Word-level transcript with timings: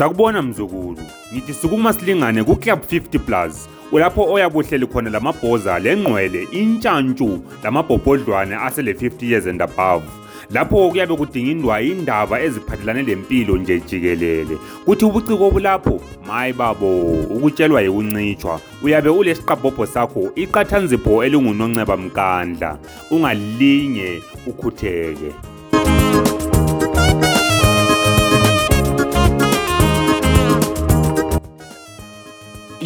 sakubona 0.00 0.42
mzukulu 0.42 0.98
ngithi 1.32 1.54
sukuma 1.54 1.92
silingane 1.92 2.44
kuclub 2.44 2.78
50 2.92 3.18
plus 3.18 3.68
ulapho 3.92 4.22
oyabuhleli 4.32 4.86
khona 4.86 5.10
lamabhoza 5.10 5.78
lengqwele 5.78 6.42
intshantshu 6.60 7.44
lamabhobhodlwane 7.64 8.54
asele 8.56 8.92
50 8.92 9.26
years 9.30 9.46
and 9.46 9.60
above 9.62 10.02
lapho 10.50 10.88
kuyabe 10.90 11.16
kudingindwa 11.16 11.80
indaba 11.82 12.40
eziphathelane 12.40 13.02
lempilo 13.02 13.56
nje 13.56 13.80
jikelele 13.80 14.56
kuthi 14.84 15.04
ubuciko 15.04 15.46
obulapho 15.48 16.00
mayi 16.26 16.52
babo 16.52 17.00
ukutshelwa 17.34 17.82
yikuncitshwa 17.82 18.60
uyabe 18.82 19.08
ulesiqabhobho 19.10 19.86
sakho 19.86 20.22
iqathanzipho 20.34 21.24
elingunonceba 21.24 21.96
mkandla 22.02 22.78
ungalinye 23.10 24.22
ukhutheke 24.46 25.30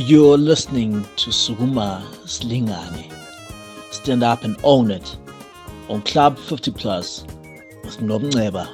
You're 0.06 0.36
listening 0.36 1.02
to 1.16 1.30
Suguma 1.30 2.02
Slingani. 2.26 3.10
Stand 3.90 4.22
up 4.22 4.44
and 4.44 4.54
own 4.62 4.90
it 4.90 5.16
on 5.88 6.02
Club 6.02 6.36
50 6.38 6.72
Plus 6.72 7.24
with 7.82 7.96
Mgandla. 8.00 8.68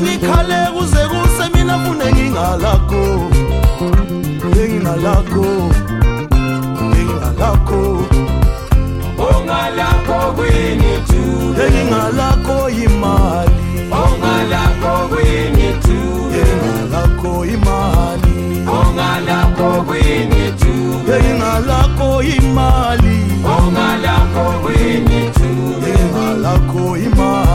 ngithi 0.00 0.16
ngikhale 0.16 0.72
kuze 0.74 1.02
kuse 1.10 1.44
mina 1.54 1.76
fune 1.84 2.06
ngingalakho 2.12 3.04
ngingalakho 4.50 5.46
ngingalakho 6.90 7.82
ongalakho 9.28 10.18
kwini 10.36 10.92
tu 11.08 11.22
ngingalakho 11.56 12.58
imali 12.84 13.58
ongalakho 14.00 14.92
kwini 15.12 15.68
tu 15.84 16.00
ngingalakho 16.30 17.32
imali 17.54 18.36
ongalakho 18.76 19.68
kwini 19.88 20.42
tu 20.60 20.72
ngingalakho 21.06 22.12
imali 22.40 23.16
ongalakho 23.58 24.44
kwini 24.62 25.20
tu 25.38 25.50
ngingalakho 25.80 26.88
imali 27.08 27.45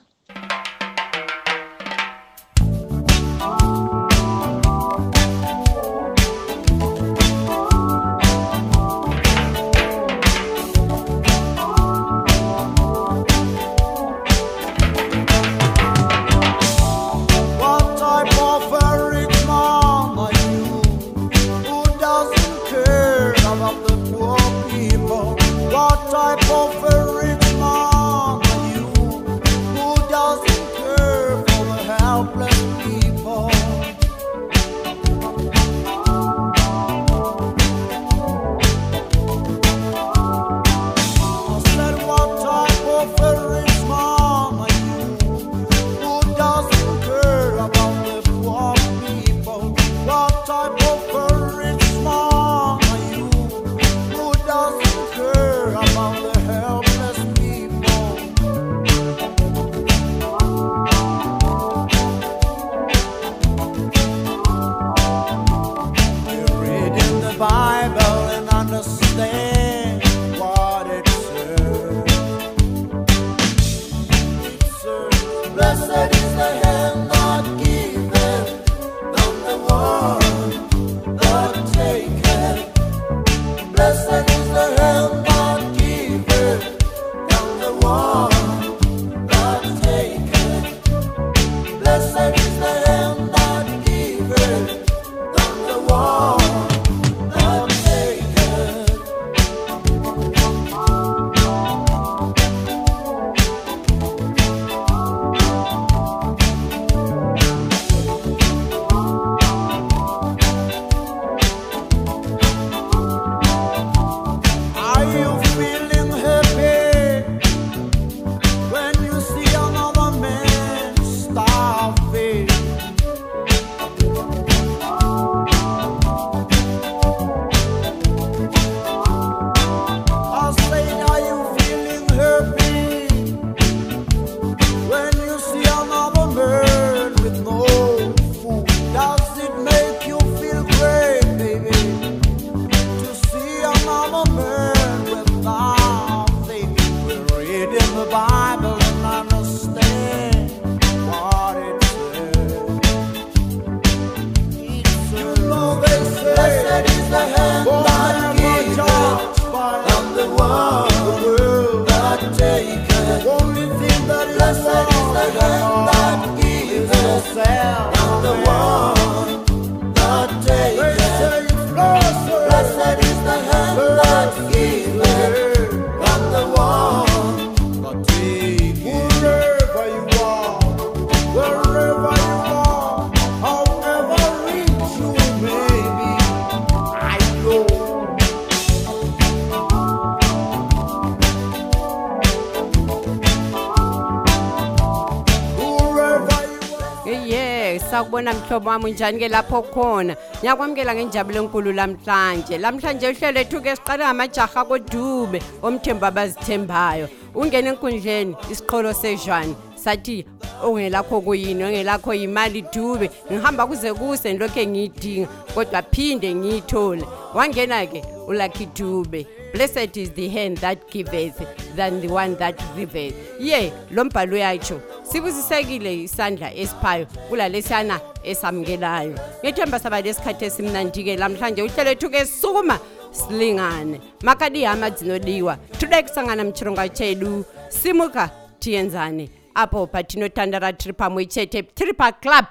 bahlobo 198.59 198.65
bami 198.65 198.91
njani-ke 198.93 199.29
lapho 199.29 199.61
khona 199.73 200.15
ngiyakwamukela 200.41 200.93
ngenjabulo 200.95 201.39
enkulu 201.41 201.71
lamhlanje 201.71 202.57
lamhlanje 202.57 203.07
uhlelo 203.09 203.39
ethu-ke 203.39 203.75
siqale 203.75 204.05
ngamajaha 204.05 204.65
kodube 204.65 205.41
omthembu 205.63 206.05
abazithembayo 206.05 207.09
ungena 207.35 207.69
enkundleni 207.71 208.35
isiqholo 208.51 208.93
sejwane 208.93 209.55
sathi 209.75 210.25
ongelakho 210.63 211.21
kuyini 211.21 211.63
ongelakho 211.63 212.13
yimali 212.13 212.61
dube 212.73 213.09
ngihamba 213.31 213.67
kuze 213.67 213.93
kuse 213.93 214.33
nilokhu 214.33 214.59
engiyidinga 214.59 215.27
kodwa 215.55 215.81
phinde 215.91 216.29
ngiyithole 216.35 217.03
wangena-ke 217.33 218.03
ulucky 218.27 218.65
dube 218.75 219.27
blessed 219.53 219.97
is 219.97 220.11
the 220.13 220.29
hand 220.29 220.57
that 220.57 220.77
giveth 220.91 221.37
than 221.75 222.01
the 222.01 222.07
one 222.07 222.35
that 222.35 222.55
giveth 222.75 223.15
ye 223.39 223.47
yeah, 223.61 223.69
lo 223.91 224.03
mbhalo 224.05 224.33
uyatsho 224.33 224.79
sibuzisekile 225.11 225.93
isandla 226.01 226.51
esiphayo 226.53 227.05
kulalesiyana 227.29 227.99
esamukelayo 228.31 229.13
ngethemba 229.43 229.79
saba 229.79 230.01
lesikhathi 230.01 230.45
esimnandike 230.45 231.13
lamhlanje 231.21 231.61
uhlelo 231.67 231.91
ethu 231.93 232.07
ke 232.13 232.21
sukuma 232.25 232.77
silingane 233.11 234.01
makadihama 234.25 234.89
dzinodiwa 234.95 235.53
toda 235.79 236.01
kusangana 236.05 236.41
muchirongwa 236.47 236.85
chedu 236.97 237.45
simuka 237.69 238.23
tiyenzane 238.59 239.29
apo 239.53 239.87
patinotandara 239.87 240.73
tiri 240.73 240.93
pamwe 240.93 241.21
chete 241.33 241.61
tiri 241.77 241.93
paclub 241.93 242.45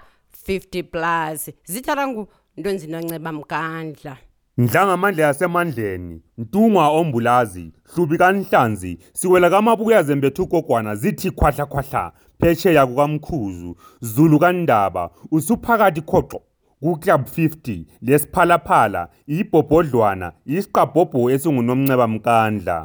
50 0.49 0.83
plus 0.93 1.41
zita 1.67 1.95
rangu 1.95 2.23
ndonzinonceba 2.57 3.33
mukandla 3.33 4.15
Ndlangamandla 4.59 5.23
yasemandleni, 5.23 6.23
Ntungwa 6.39 6.89
ombulazi, 6.89 7.73
Hlubi 7.95 8.19
kaNhlanzi, 8.19 8.99
siwela 9.13 9.51
kaMabuya 9.51 10.03
zembethe 10.03 10.43
ugogwana 10.43 10.95
zithi 10.97 11.31
khwahla 11.31 11.67
khwahla 11.67 12.13
phesheya 12.41 12.87
kukaMkhuzu, 12.87 13.71
Zulu 14.01 14.39
kaNdaba, 14.39 15.11
usuphakathi 15.33 16.01
khoxo 16.11 16.39
ku-Club 16.83 17.23
50 17.27 17.87
leSiphalaphala, 18.07 19.03
iBhobhodlwana, 19.39 20.29
isiqabhobho 20.57 21.21
esinguNomnceba 21.35 22.07
Mkandla. 22.13 22.77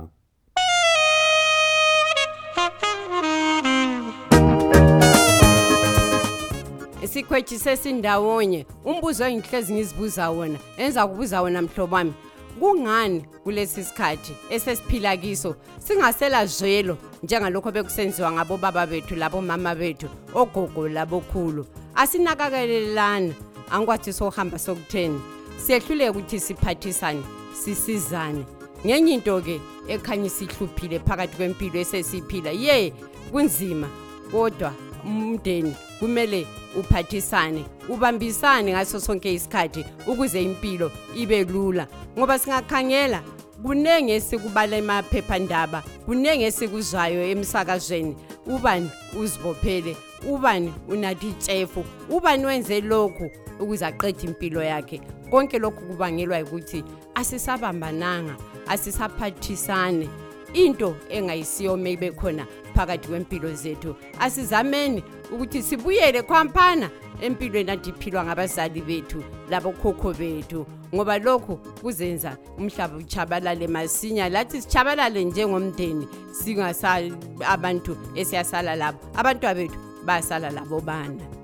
isikhwechi 7.10 7.60
sesindawonye 7.60 8.66
umbuzo 8.86 9.26
engihlezi 9.26 9.74
ngizibuza 9.74 10.30
wona 10.30 10.60
enza 10.78 11.08
kubuza 11.08 11.42
wona 11.42 11.62
mhlobo 11.62 11.96
wami 11.96 12.14
kungani 12.60 13.22
kulesi 13.44 13.84
sikhathi 13.84 14.34
esesiphila 14.50 15.18
kiso 15.18 15.56
singasela 15.80 16.46
zwelo 16.46 16.98
njengalokho 17.24 17.72
bekusenziwa 17.72 18.32
ngabobaba 18.32 18.86
bethu 18.88 19.16
labomama 19.16 19.76
bethu 19.76 20.08
ogogo 20.36 20.90
labokhulu 20.90 21.66
asinakakelelana 21.96 23.34
angikwathi 23.72 24.14
sohamba 24.14 24.60
sokutheni 24.60 25.20
siyehluleke 25.66 26.10
ukuthi 26.10 26.40
siphathisane 26.40 27.24
sisizane 27.60 28.46
ngenye 28.86 29.14
into-ke 29.14 29.60
ekhanye 29.88 30.30
sihluphile 30.30 31.00
phakathi 31.00 31.36
kwempilo 31.38 31.80
esesiyiphila 31.80 32.52
ye 32.52 32.94
kunzima 33.32 33.88
kodwa 34.32 34.72
umndeni 35.06 35.74
kumele 36.00 36.46
uphathisane 36.78 37.66
ubambisane 37.90 38.72
ngaso 38.72 39.00
sonke 39.00 39.34
isikhathi 39.34 39.86
ukuze 40.08 40.44
impilo 40.44 40.92
ibe 41.16 41.44
lula 41.44 41.88
ngoba 42.18 42.40
singakhangela 42.40 43.24
kunenge 43.64 44.16
esikubala 44.16 44.78
emaphephandaba 44.78 45.84
kunenge 46.06 46.46
esikuzwayo 46.46 47.22
emsakazweni 47.32 48.16
ubani 48.48 48.90
uzibophele 49.22 49.98
ubani 50.30 50.74
unatitshefu 50.88 51.86
ubani 52.10 52.46
wenze 52.46 52.82
lokhu 52.82 53.32
ukuze 53.60 53.86
aqede 53.86 54.28
impilo 54.28 54.64
yakhe 54.64 55.02
konke 55.32 55.60
lokhu 55.60 55.82
kubangelwa 55.88 56.40
ukuthi 56.42 56.84
asisabambananga 57.16 58.36
asisaphathisane 58.68 60.10
into 60.54 60.96
engayisiyo 61.10 61.78
meyibe 61.78 62.12
khona 62.12 62.48
phakathi 62.80 63.08
kwempilo 63.08 63.54
zethu 63.54 63.96
asizameni 64.20 65.04
ukuthi 65.34 65.64
sibuyele 65.64 66.22
khwampana 66.24 66.90
empilweni 67.22 67.72
adiphilwa 67.72 68.24
ngabazali 68.26 68.82
bethu 68.82 69.24
labokhokho 69.50 70.14
bethu 70.14 70.66
ngoba 70.96 71.20
lokhu 71.20 71.58
kuzenza 71.82 72.38
umhlaba 72.58 72.98
uchabalale 72.98 73.68
masinya 73.68 74.30
lathi 74.30 74.62
sichabalale 74.62 75.24
njengomndeni 75.24 76.08
singasali 76.32 77.14
abantu 77.48 77.98
esiyasala 78.16 78.76
labo 78.76 79.00
abantu 79.16 79.48
abethu 79.48 79.80
basala 80.06 80.50
labo 80.50 80.82
bana 80.82 81.39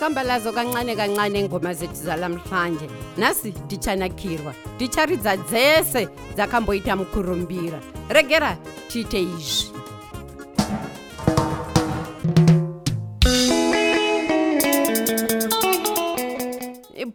sambalazo 0.00 0.52
kancane 0.52 0.96
kancane 0.96 1.42
ngoma 1.42 1.74
zethu 1.74 1.94
zalamhlanje 2.04 2.88
nasi 3.18 3.52
ndichanakirwa 3.64 4.54
ndicharidza 4.76 5.36
dzese 5.36 6.08
dzakamboita 6.36 6.96
mukurumbira 6.96 7.78
regera 8.08 8.56
tiite 8.88 9.20
izvi 9.22 9.70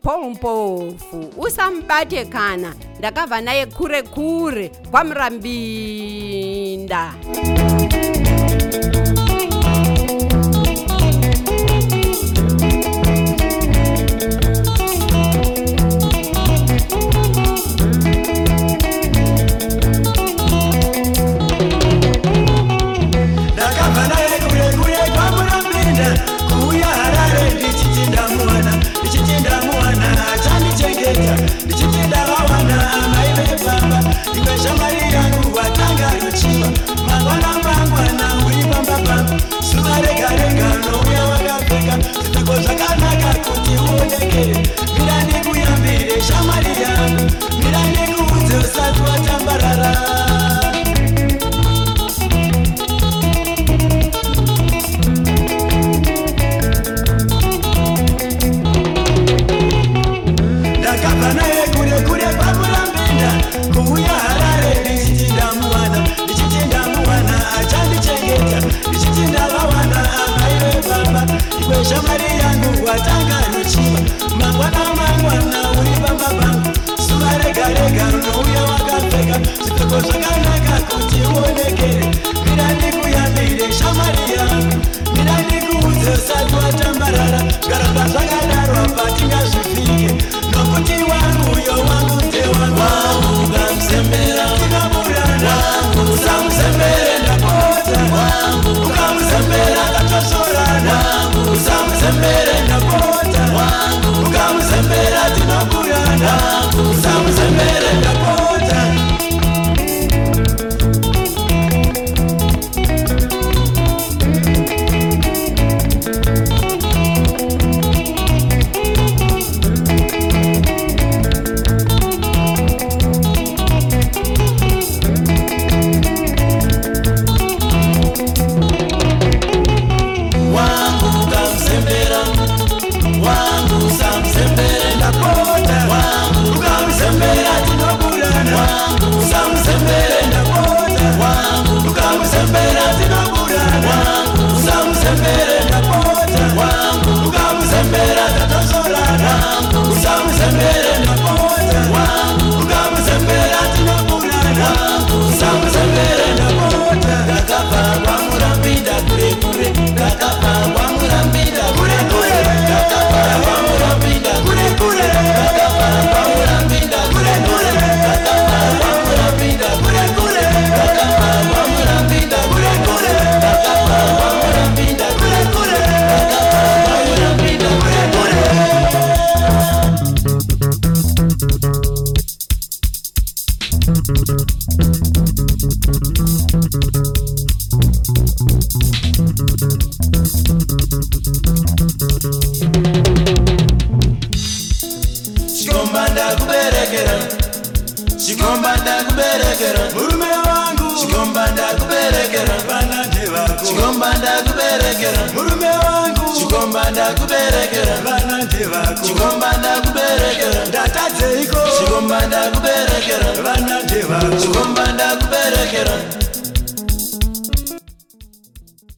pompofu 0.01 1.17
usamubate 1.41 2.25
kana 2.25 2.75
ndakabva 2.99 3.41
naye 3.41 3.65
kure 3.65 4.01
kure 4.03 4.69
kwamurambinda 4.91 7.13
yeah. 44.35 44.75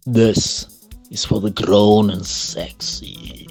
This 0.10 0.88
is 1.12 1.26
for 1.26 1.42
the 1.42 1.52
grown 1.52 2.10
and 2.12 2.26
sexy. 2.26 3.50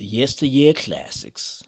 yesteryear 0.00 0.74
classics. 0.74 1.62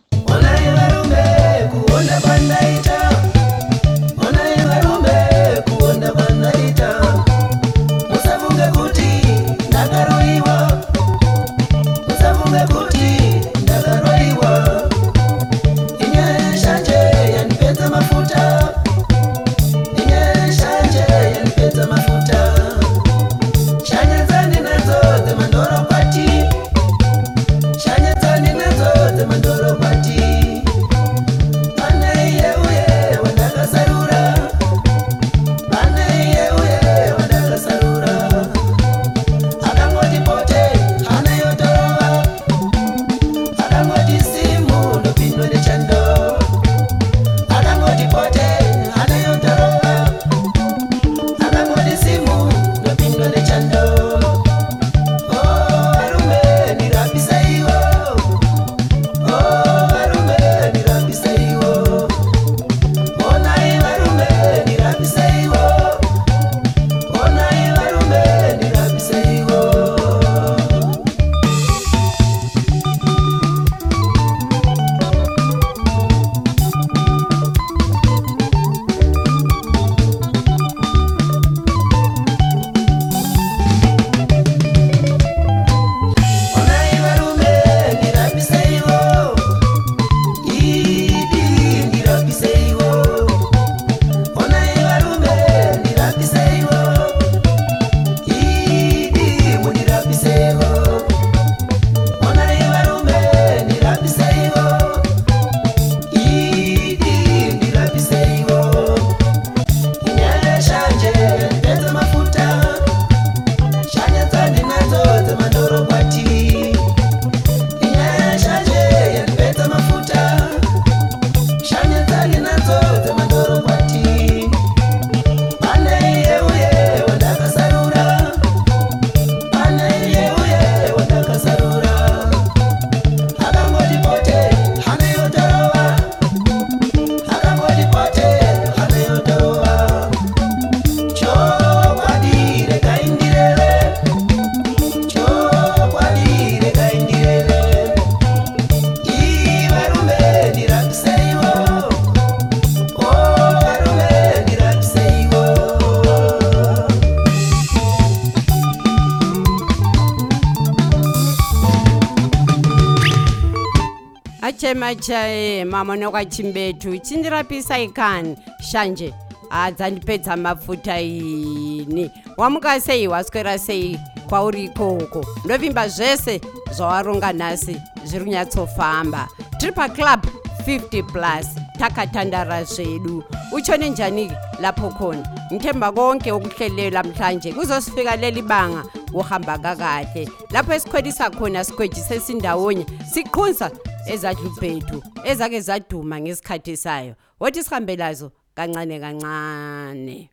chae 164.94 165.64
mamone 165.64 166.09
kwachimbetu 166.11 166.98
chindirapisai 166.98 167.88
kani 167.88 168.37
shanje 168.72 169.14
adzandipedza 169.50 170.37
mafuta 170.37 171.00
ini 171.00 172.11
wamuka 172.37 172.81
sei 172.81 173.07
waswera 173.09 173.59
sei 173.59 173.98
kwauri 174.29 174.64
ikoko 174.64 175.26
ndovimba 175.44 175.88
zvese 175.88 176.40
zvawaronga 176.72 177.33
nhasi 177.33 177.76
zviri 178.05 178.24
kunyatsofamba 178.24 179.29
tiri 179.59 179.72
paclub 179.72 180.24
50 180.66 181.03
plus 181.03 181.46
takatandara 181.79 182.64
zvedu 182.64 183.24
uchone 183.53 183.90
njani 183.90 184.33
lapo 184.61 184.88
kona 184.88 185.29
nitemba 185.50 185.92
konke 185.92 186.33
wokuhlelela 186.33 187.03
mhlanje 187.03 187.53
kuzosifika 187.53 188.16
leli 188.16 188.42
banga 188.42 188.85
ohamba 189.14 189.59
kakahle 189.59 190.29
lapho 190.51 190.73
esikhwelisa 190.75 191.31
khona 191.31 191.64
sigwejise 191.64 192.20
sindawonye 192.20 192.87
siqhunza 193.12 193.70
ezadlubhethu 194.12 195.03
ezake 195.25 195.61
zaduma 195.61 196.20
ngesikhathi 196.20 196.77
sayo 196.77 197.14
wothi 197.40 197.62
sihambe 197.64 197.96
lazo 197.96 198.33
kancane 198.55 199.01
kancane 199.01 200.31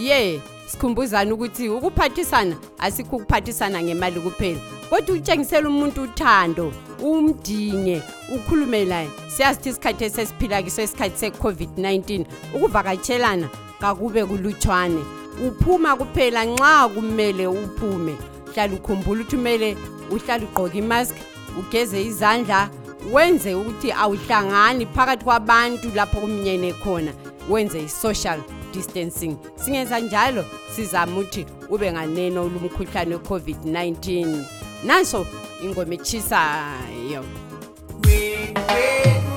ye 0.00 0.40
sikhumbuzana 0.66 1.34
ukuthi 1.34 1.68
ukuphathisana 1.68 2.56
asikho 2.78 3.16
ukuphathisana 3.16 3.82
ngemali 3.82 4.20
kuphela 4.20 4.77
kodwa 4.90 5.14
utshengisela 5.14 5.68
umuntu 5.68 6.02
uthando 6.02 6.72
umdinge 7.02 8.02
ukhulume 8.34 8.84
laye 8.84 9.10
siyazithi 9.36 9.68
isikhathi 9.68 10.04
esesiphila 10.04 10.62
kiso 10.62 10.82
isikhathi 10.82 11.18
se-covid-19 11.18 12.24
ukuvakatshelana 12.56 13.48
kakube 13.82 14.24
kulutshwane 14.24 15.02
uphuma 15.46 15.90
kuphela 16.00 16.40
nxa 16.48 16.88
kumele 16.94 17.46
uphume 17.46 18.14
hlala 18.54 18.74
ukhumbula 18.78 19.20
ukuthi 19.20 19.32
kumele 19.36 19.68
uhlale 20.10 20.44
ugqoke 20.48 20.78
imask 20.80 21.14
ugeze 21.58 22.02
izandla 22.08 22.70
wenze 23.12 23.54
ukuthi 23.54 23.92
awuhlangani 23.92 24.86
phakathi 24.86 25.24
kwabantu 25.24 25.88
lapho 25.94 26.16
kumnyene 26.24 26.72
khona 26.80 27.12
wenze 27.50 27.76
i-social 27.84 28.40
distancing 28.72 29.36
singenza 29.60 29.98
njalo 30.00 30.44
sizama 30.76 31.18
ukuthi 31.20 31.44
ube 31.68 31.92
nganeno 31.92 32.42
olumkhuhlane 32.48 33.14
we-covid-19 33.14 34.44
naso 34.82 35.26
ingoma 35.62 35.94
etshisayo 35.94 37.24
yeah. 38.06 39.27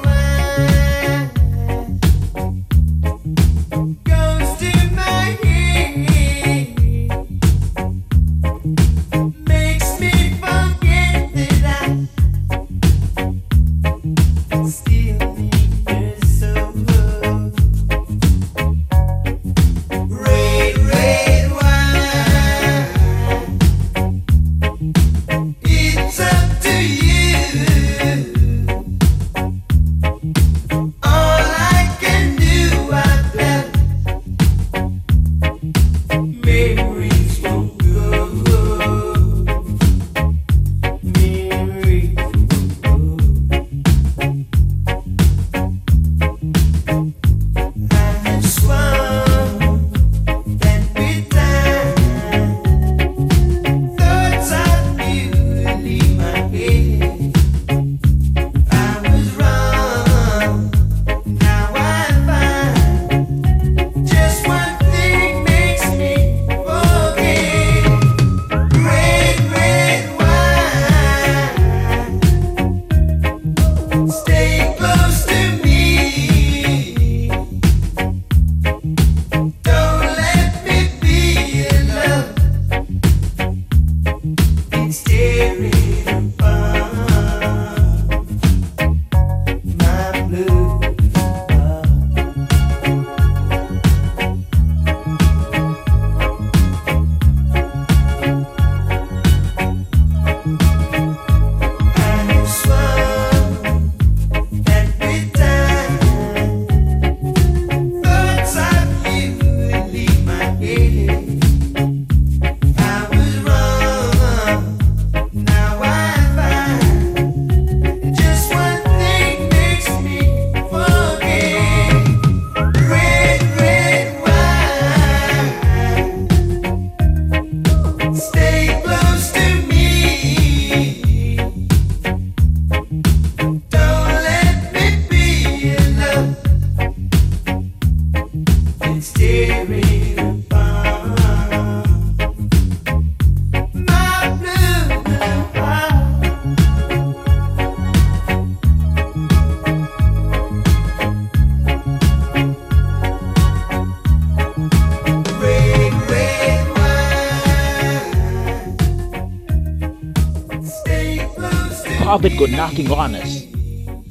knocking 162.68 162.92
on 162.92 163.16
us. 163.16 163.48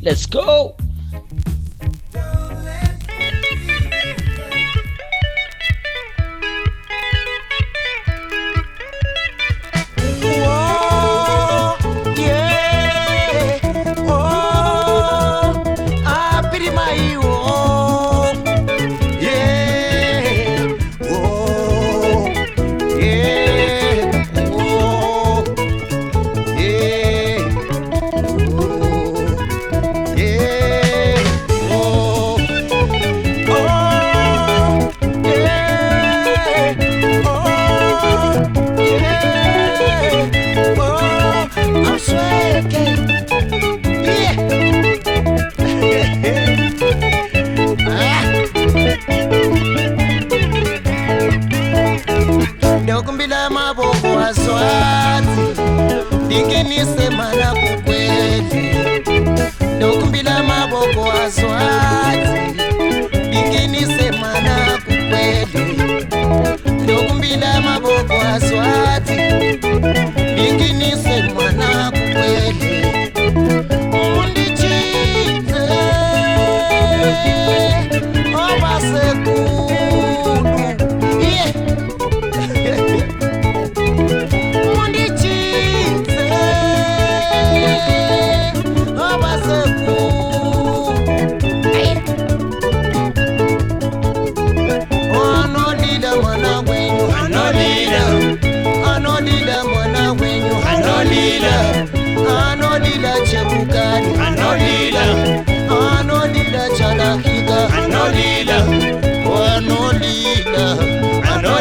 Let's 0.02 0.26
go! 0.26 0.74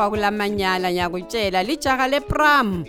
ufa 0.00 0.10
kulamanyala 0.16 0.88
ngiyakutshela 0.90 1.60
lijaka 1.62 2.08
lepram 2.08 2.84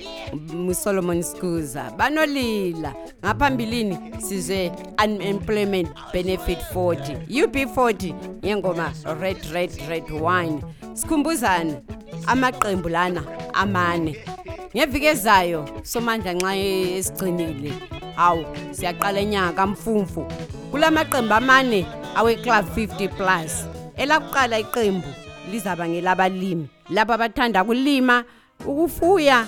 usolomon 0.72 1.20
scuza 1.24 1.92
banolila 2.00 2.94
ngaphambilini 3.20 3.98
sizwe 4.24 4.72
unemployment 5.04 5.90
benefit 6.16 6.60
40 6.72 7.20
ub 7.44 7.52
40 7.52 8.16
ngengoma 8.48 8.94
red 9.22 9.38
red 9.54 9.72
red 9.92 10.04
wine 10.12 10.64
sikhumbuzane 10.96 11.76
amaqembu 12.32 12.90
lana 12.96 13.24
amane 13.60 14.16
ngevikezayo 14.76 15.66
somandla 15.84 16.32
nxa 16.40 16.54
esigcinile 16.64 17.72
hawu 18.16 18.44
siyaqala 18.72 19.20
enyaka 19.26 19.68
mfumfu 19.68 20.24
kula 20.72 20.88
maqembu 20.96 21.34
amane 21.34 21.80
aweclub 22.16 22.66
50 22.76 23.10
plus 23.18 23.52
elakuqala 24.00 24.56
iqembu 24.64 25.08
lizaba 25.52 25.84
ngelabalimi 25.92 26.68
laba 26.92 27.18
bathanda 27.18 27.64
kulima 27.64 28.26
ukufuya 28.68 29.48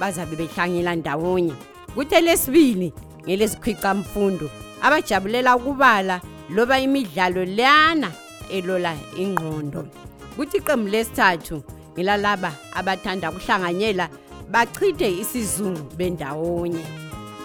bazabe 0.00 0.36
behlangela 0.36 0.96
ndawonye 0.96 1.54
kuthi 1.94 2.14
elesibili 2.14 2.92
ngelezikhwica 3.24 3.94
mfundo 3.94 4.50
abajabulela 4.82 5.56
ukubala 5.56 6.20
loba 6.54 6.78
imidlalo 6.80 7.44
leyana 7.44 8.10
elola 8.50 8.94
ingqondo 9.18 9.86
kuthi 10.36 10.56
iqembu 10.58 10.88
lesithathu 10.90 11.62
ngelalaba 11.94 12.50
abathanda 12.78 13.30
ukuhlanganyela 13.30 14.08
bachithe 14.52 15.06
isizungu 15.22 15.86
bendawonye 15.96 16.82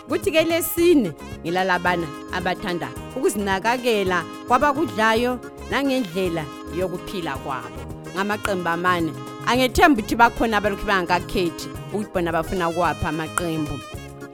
kuthi 0.09 0.29
ke 0.33 0.41
lesine 0.43 1.11
ngelalabana 1.45 2.07
abathanda 2.37 2.87
ukuzinakakela 3.15 4.19
kwabakudlayo 4.49 5.31
nangendlela 5.69 6.41
yokuphila 6.77 7.33
kwabo 7.45 7.77
ngamaqembu 8.15 8.69
amane 8.69 9.13
angethemba 9.45 9.99
ukuthi 10.01 10.15
bakhona 10.15 10.57
abalokhu 10.57 10.85
bangakakhethi 10.87 11.69
ukuthi 11.93 12.09
bona 12.13 12.31
bafuna 12.33 12.69
ukuwapha 12.69 13.09
amaqembu 13.09 13.75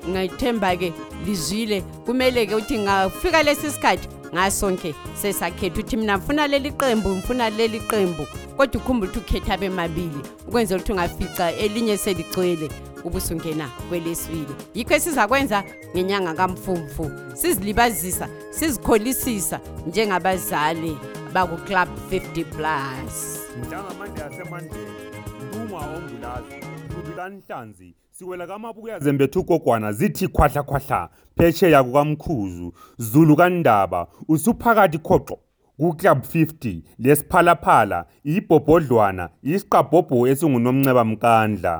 ngithemba-ke 0.07 0.93
lizwile 1.25 1.81
kumele-ke 2.05 2.55
ukuthi 2.55 2.79
ngafika 2.79 3.43
lesi 3.43 3.71
sikhathi 3.71 4.07
ngasonke 4.33 4.95
sesakhetha 5.21 5.79
ukuthi 5.79 5.97
mina 5.97 6.17
ngifuna 6.17 6.47
leli 6.47 6.71
qembu 6.71 7.09
ngifuna 7.15 7.49
leli 7.49 7.79
qembu 7.79 8.25
kodwa 8.57 8.81
ukhumbula 8.81 9.11
ukuthi 9.11 9.19
ukhetha 9.19 9.53
abemabili 9.53 10.21
ukwenzela 10.47 10.77
ukuthi 10.79 10.91
ungafica 10.91 11.53
elinye 11.59 11.97
seligcwele 11.97 12.69
ubusungena 13.03 13.69
kwelesibili 13.89 14.53
yikho 14.73 14.93
esizakwenza 14.93 15.63
ngenyanga 15.93 16.33
kamfumfu 16.33 17.11
sizilibazisa 17.35 18.29
sizikholisisa 18.49 19.59
njengabazali 19.87 20.97
baku-club 21.33 21.89
50 22.11 22.45
plus 22.45 23.39
mm 23.55 23.65
-hmm 23.71 24.10
yasemandleni 24.21 25.19
ntunga 25.47 25.77
ombulazi 25.97 26.57
thubi 26.91 27.11
kanhlanzi 27.17 27.95
siwela 28.17 28.43
kamabukuyazembethu 28.49 29.39
gogwana 29.47 29.89
zithi 29.99 30.25
khwahlakhwahla 30.35 30.99
pheshe 31.35 31.67
yakukamkhuzu 31.75 32.67
zulu 33.09 33.33
kandaba 33.41 34.01
usuphakathi 34.33 34.97
khoxo 35.07 35.35
kuclub 35.79 36.19
50 36.33 36.81
lesiphalaphala 37.03 37.99
ibhobhodlwana 38.35 39.25
isiqabhobho 39.53 40.17
esingunomnceba 40.31 41.03
mkandla 41.11 41.73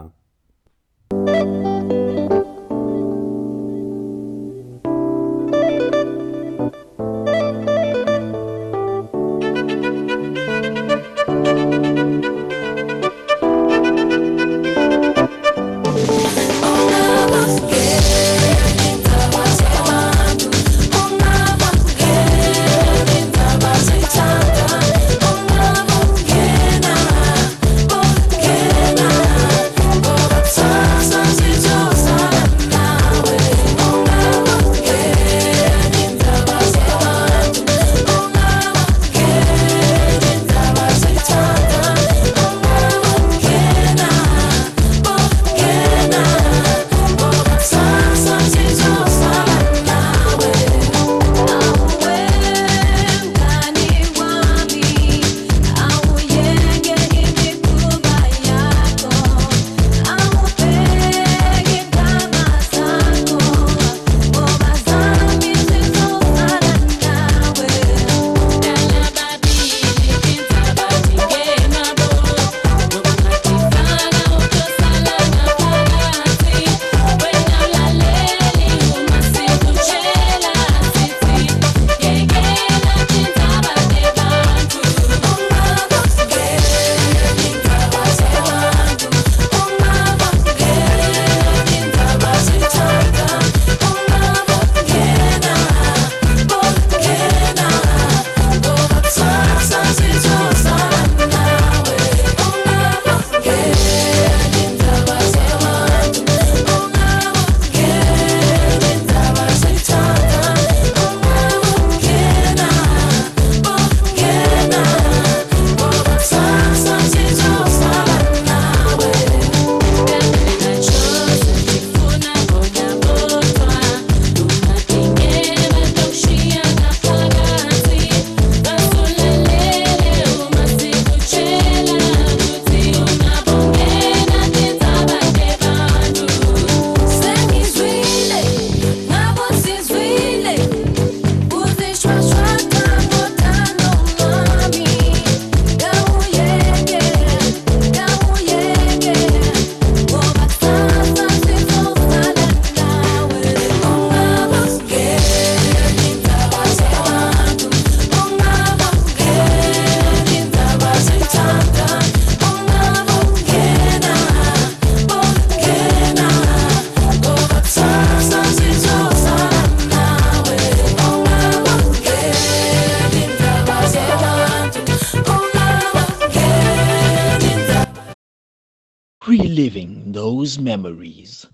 reliving 179.42 180.12
those 180.12 180.60
memories 180.60 181.48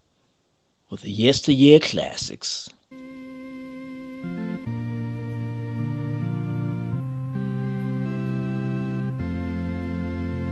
with 0.89 1.02
the 1.04 1.12
yesteryear 1.23 1.80
classics. 1.80 2.69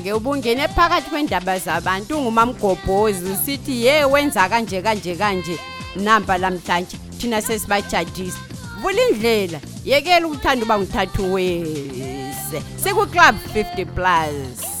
ke 0.00 0.12
ubungene 0.12 0.68
phakathi 0.68 1.10
kwendaba 1.10 1.58
zabantu 1.58 2.20
ngumamgobhozi 2.22 3.24
usithi 3.30 3.74
ye 3.86 3.96
wenza 4.12 4.48
kanje 4.48 4.82
kanje 4.82 5.12
kanje 5.16 5.54
namba 5.96 6.38
lamhlanje 6.38 6.96
thina 7.18 7.42
sesibajadisa 7.42 8.38
vula 8.82 9.02
indlela 9.10 9.58
yekela 9.84 10.26
ukuthanda 10.26 10.64
uba 10.64 10.76
ngithathu 10.80 11.22
wese 11.34 12.58
sikwiclub 12.82 13.36
50 13.54 13.86
plus 13.94 14.73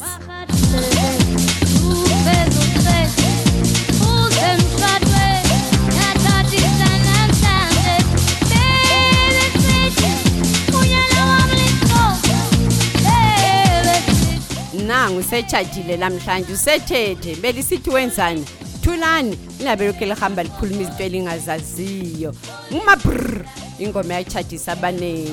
nangu 15.04 15.18
usetshajile 15.18 15.96
namhlanje 15.96 16.52
usethethe 16.52 17.36
belisithi 17.36 17.90
wenzani 17.90 18.44
thulani 18.80 19.38
lingabelokhu 19.58 20.04
lihamba 20.04 20.42
likhuluma 20.42 20.80
izinto 20.82 21.02
elingazaziyo 21.04 22.34
umabrr 22.70 23.44
ingoma 23.78 24.14
yatshajisa 24.14 24.72
abaningi 24.72 25.32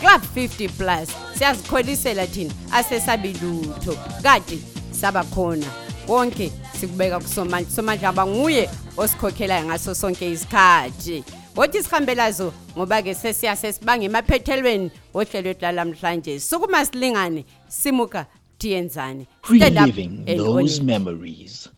club 0.00 0.22
50 0.36 0.68
plus 0.68 1.08
siyazikholisela 1.38 2.26
thina 2.26 2.52
asesabi 2.72 3.32
lutho 3.42 3.96
kade 4.22 4.58
sabakhona 5.00 5.66
konke 6.06 6.52
sikubeka 6.80 7.20
kusomandla 7.20 7.70
somandla 7.76 8.08
aba 8.08 8.26
nguye 8.26 8.70
osikhokhelayo 8.96 9.64
ngaso 9.66 9.94
sonke 9.94 10.30
isikhathi 10.30 11.24
wothi 11.56 11.82
sihambelazo 11.82 12.52
ngoba-ke 12.76 13.14
sesiyasesibanga 13.14 14.04
emaphethelweni 14.04 14.90
ohlelwetulalamhlanje 15.14 16.40
sukuma 16.40 16.84
silingane 16.86 17.44
simuka 17.68 18.26
tiyenzani 18.58 19.26
reliving 19.50 20.24
those 20.36 20.80
memories 20.82 21.68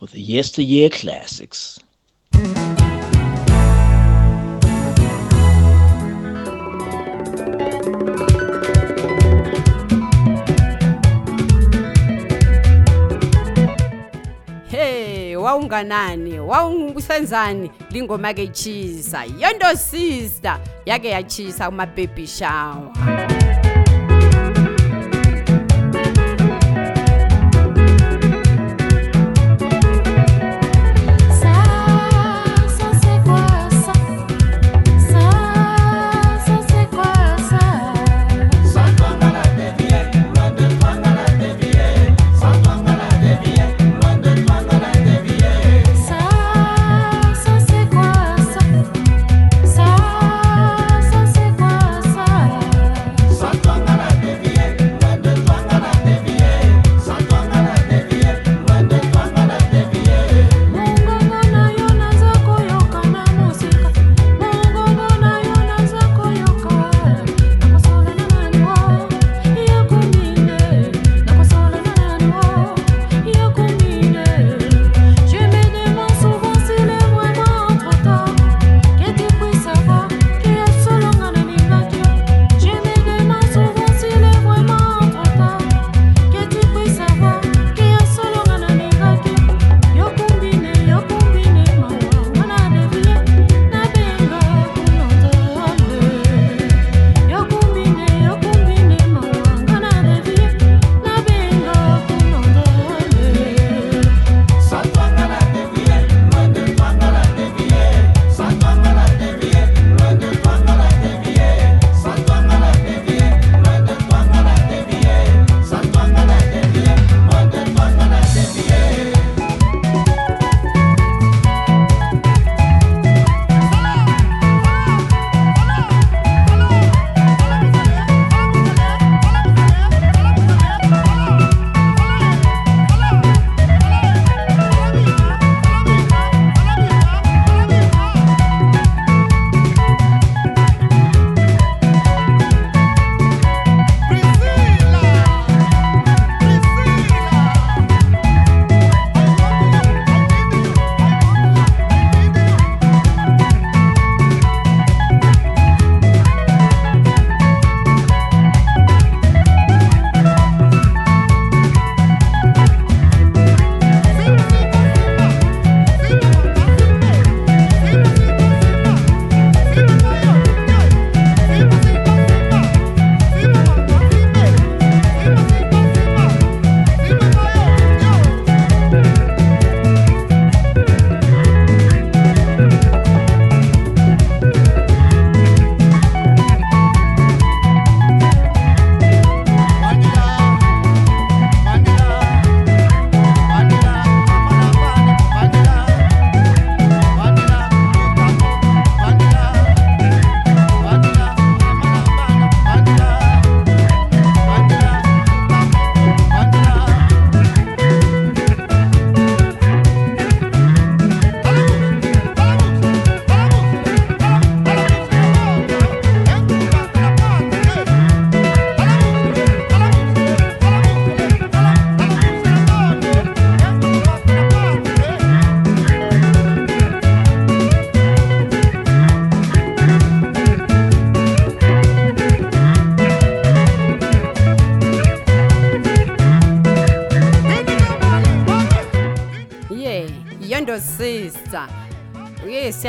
of 0.00 0.10
the 0.12 0.20
yesteryear 0.20 0.88
classics 0.90 1.78
wawunganani 15.40 16.38
wawusenzani 16.40 17.70
lingoma 17.90 18.34
ke 18.34 18.44
itshisa 18.44 19.24
yonto 19.24 19.76
sister 19.76 20.60
yake 20.86 21.08
yatshisa 21.08 21.68
umabhebhi 21.68 22.26
shawa 22.26 23.29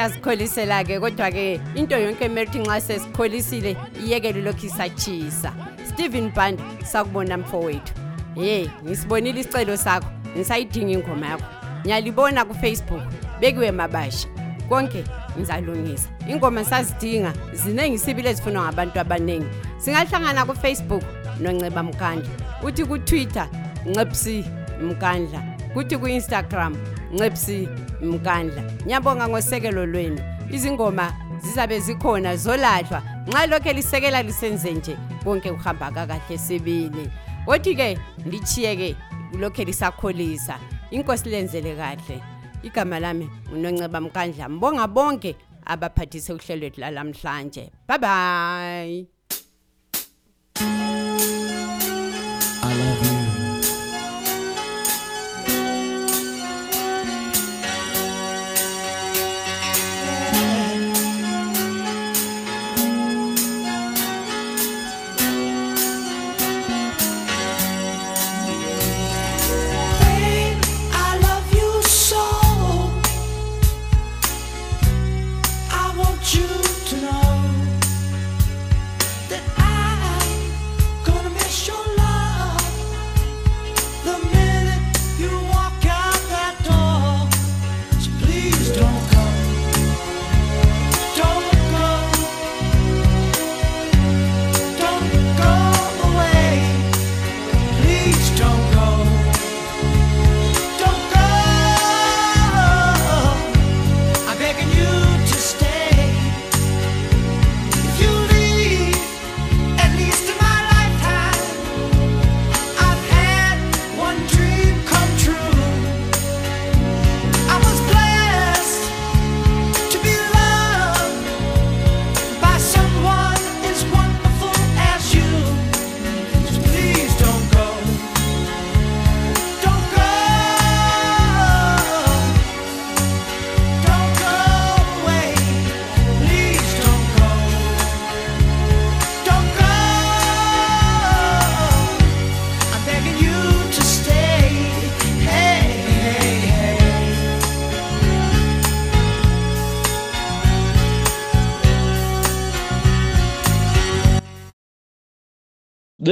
siyazikholisela-ke 0.01 0.99
kodwa-ke 0.99 1.61
into 1.75 1.95
yonke 1.97 2.25
emelethi 2.25 2.59
nxa 2.59 2.81
sesikholisile 2.81 3.77
iyekele 4.05 4.41
lokhu 4.41 4.65
isatshisa 4.65 5.53
stephen 5.93 6.31
band 6.31 6.59
sakubona 6.85 7.37
mfowethu 7.37 7.93
ye 8.35 8.69
ngisibonile 8.85 9.39
isicelo 9.39 9.77
sakho 9.77 10.09
ngisayidinga 10.37 10.91
ingoma 10.91 11.25
yakho 11.27 11.45
ngiyalibona 11.81 12.45
kufacebook 12.45 13.01
bekiwe 13.39 13.71
mabasha 13.71 14.27
konke 14.69 15.03
ngizalungisa 15.37 16.09
ingoma 16.29 16.65
sazidinga 16.65 17.33
ziningi 17.53 17.95
isibili 17.95 18.27
ezifunwa 18.29 18.63
ngabantu 18.65 18.99
abaningi 18.99 19.47
singahlangana 19.77 20.45
kufacebook 20.45 21.03
nonceba 21.39 21.83
mkandla 21.83 22.29
uthi 22.63 22.85
kutwitter 22.85 23.47
ncebusi 23.85 24.45
mkandla 24.81 25.50
kuthi 25.73 25.95
ku-instagram 25.97 26.75
ncepsi 27.13 27.67
mkandla 28.03 28.61
ngiyabonga 28.85 29.27
ngosekelo 29.29 29.85
lwenu 29.85 30.19
izingoma 30.51 31.13
zizabe 31.43 31.79
zikhona 31.79 32.35
zolahlwa 32.35 32.99
nxa 33.27 33.41
lokhu 33.51 33.69
elisekela 33.69 34.23
lisenze 34.23 34.69
nje 34.71 34.95
konke 35.23 35.51
kuhamba 35.51 35.87
kakahle 35.91 36.37
sibili 36.37 37.05
kothi-ke 37.45 37.99
ndichiyeke 38.25 38.95
lokhu 39.39 39.61
elisakholisa 39.61 40.59
inkosi 40.91 41.29
lenzele 41.29 41.75
kahle 41.75 42.17
igama 42.63 42.99
lami 42.99 43.29
unonceba 43.53 44.01
mkandla 44.01 44.49
mbonga 44.49 44.87
bonke 44.87 45.35
abaphathise 45.65 46.33
uhlelwethu 46.33 46.81
lalamhlanje 46.81 47.71
bye 47.87 47.97
bye 47.99 49.05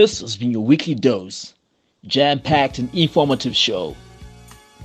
This 0.01 0.21
has 0.21 0.37
been 0.37 0.49
your 0.51 0.63
weekly 0.63 0.95
dose, 0.95 1.55
jam 2.07 2.39
packed 2.39 2.79
and 2.79 2.87
informative 2.95 3.53
show. 3.53 3.97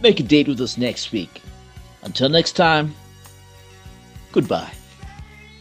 Make 0.02 0.18
a 0.18 0.24
date 0.24 0.48
with 0.48 0.60
us 0.60 0.76
next 0.76 1.12
week. 1.12 1.40
Until 2.02 2.28
next 2.28 2.54
time, 2.56 2.92
goodbye. 4.32 4.72